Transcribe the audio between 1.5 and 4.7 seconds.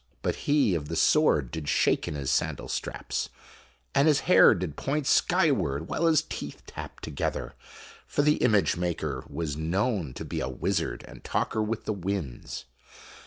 did shake in his sandal straps, and his hair